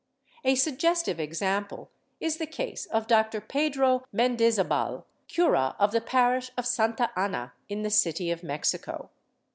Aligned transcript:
A 0.43 0.55
suggestive 0.55 1.19
example 1.19 1.91
is 2.19 2.37
the 2.37 2.47
case 2.47 2.87
of 2.87 3.05
Doctor 3.05 3.39
Pedro 3.39 4.03
Mendizabal, 4.11 5.05
cura 5.27 5.75
of 5.77 5.91
the 5.91 6.01
parish 6.01 6.49
of 6.57 6.65
Santa 6.65 7.11
Ana 7.15 7.53
in 7.69 7.83
the 7.83 7.91
City 7.91 8.31
of 8.31 8.41
Mexico. 8.41 9.11